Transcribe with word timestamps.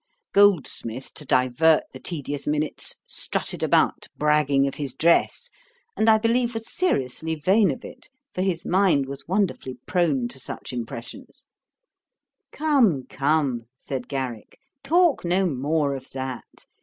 Goldsmith, 0.33 1.13
to 1.13 1.25
divert 1.25 1.83
the 1.93 1.99
tedious 1.99 2.47
minutes, 2.47 3.01
strutted 3.05 3.61
about, 3.61 4.07
bragging 4.17 4.67
of 4.67 4.73
his 4.73 4.95
dress, 4.95 5.51
and 5.95 6.09
I 6.09 6.17
believe 6.17 6.55
was 6.55 6.71
seriously 6.73 7.35
vain 7.35 7.69
of 7.69 7.85
it, 7.85 8.09
for 8.33 8.41
his 8.41 8.65
mind 8.65 9.05
was 9.05 9.27
wonderfully 9.27 9.75
prone 9.85 10.27
to 10.29 10.39
such 10.39 10.73
impressions. 10.73 11.45
'Come, 12.51 13.03
come, 13.11 13.67
(said 13.77 14.07
Garrick,) 14.07 14.57
talk 14.81 15.23
no 15.23 15.45
more 15.45 15.95
of 15.95 16.09
that. 16.13 16.65